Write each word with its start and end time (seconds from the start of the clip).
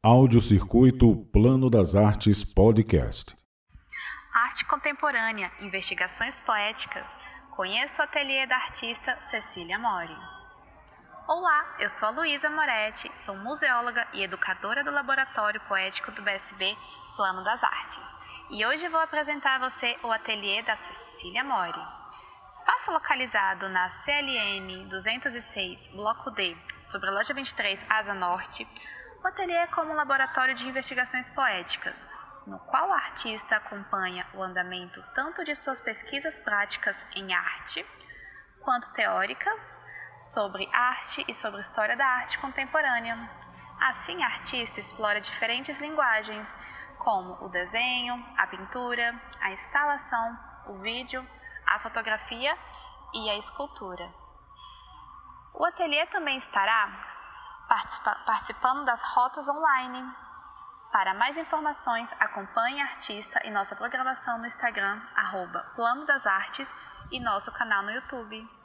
Audiocircuito 0.00 1.28
Plano 1.32 1.68
das 1.68 1.96
Artes 1.96 2.44
Podcast. 2.44 3.36
Arte 4.32 4.64
contemporânea, 4.66 5.50
investigações 5.60 6.40
poéticas. 6.42 7.04
Conheço 7.56 8.00
o 8.00 8.04
ateliê 8.04 8.46
da 8.46 8.54
artista 8.54 9.18
Cecília 9.28 9.76
Mori. 9.76 10.16
Olá, 11.26 11.74
eu 11.80 11.90
sou 11.90 12.06
a 12.06 12.10
Luísa 12.12 12.48
Moretti, 12.48 13.10
sou 13.16 13.36
museóloga 13.38 14.06
e 14.14 14.22
educadora 14.22 14.84
do 14.84 14.92
Laboratório 14.92 15.60
Poético 15.62 16.12
do 16.12 16.22
BSB 16.22 16.76
Plano 17.16 17.42
das 17.42 17.60
Artes. 17.64 18.08
E 18.50 18.64
hoje 18.64 18.88
vou 18.88 19.00
apresentar 19.00 19.56
a 19.56 19.68
você 19.68 19.96
o 20.04 20.12
ateliê 20.12 20.62
da 20.62 20.76
Cecília 20.76 21.42
Mori. 21.42 21.82
Espaço 22.46 22.92
localizado 22.92 23.68
na 23.68 23.90
CLN 24.04 24.86
206, 24.90 25.88
Bloco 25.88 26.30
D, 26.30 26.56
sobre 26.82 27.08
a 27.08 27.12
Loja 27.12 27.34
23, 27.34 27.80
Asa 27.90 28.14
Norte, 28.14 28.64
o 29.22 29.26
ateliê 29.26 29.56
é 29.56 29.66
como 29.68 29.92
um 29.92 29.96
laboratório 29.96 30.54
de 30.54 30.66
investigações 30.66 31.28
poéticas, 31.30 32.08
no 32.46 32.58
qual 32.60 32.88
o 32.88 32.92
artista 32.92 33.56
acompanha 33.56 34.26
o 34.34 34.42
andamento 34.42 35.02
tanto 35.14 35.44
de 35.44 35.54
suas 35.56 35.80
pesquisas 35.80 36.38
práticas 36.40 36.96
em 37.14 37.34
arte, 37.34 37.84
quanto 38.60 38.92
teóricas 38.92 39.60
sobre 40.32 40.68
arte 40.72 41.24
e 41.28 41.34
sobre 41.34 41.60
história 41.60 41.96
da 41.96 42.06
arte 42.06 42.38
contemporânea. 42.38 43.16
Assim, 43.80 44.22
a 44.22 44.26
artista 44.26 44.80
explora 44.80 45.20
diferentes 45.20 45.78
linguagens, 45.78 46.48
como 46.98 47.44
o 47.44 47.48
desenho, 47.48 48.14
a 48.36 48.46
pintura, 48.46 49.14
a 49.40 49.50
instalação, 49.52 50.38
o 50.66 50.78
vídeo, 50.78 51.26
a 51.66 51.78
fotografia 51.80 52.56
e 53.14 53.30
a 53.30 53.38
escultura. 53.38 54.08
O 55.54 55.64
ateliê 55.64 56.06
também 56.06 56.38
estará 56.38 57.07
participando 58.26 58.84
das 58.84 59.02
rotas 59.14 59.48
online. 59.48 60.12
Para 60.90 61.14
mais 61.14 61.36
informações, 61.36 62.10
acompanhe 62.18 62.80
a 62.80 62.84
artista 62.84 63.46
e 63.46 63.50
nossa 63.50 63.76
programação 63.76 64.38
no 64.38 64.46
Instagram, 64.46 65.00
arroba 65.14 65.60
Plano 65.76 66.06
das 66.06 66.26
Artes, 66.26 66.68
e 67.10 67.20
nosso 67.20 67.50
canal 67.52 67.82
no 67.82 67.90
YouTube. 67.90 68.57